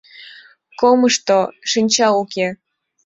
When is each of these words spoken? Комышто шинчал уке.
Комышто 0.79 1.39
шинчал 1.69 2.13
уке. 2.23 2.47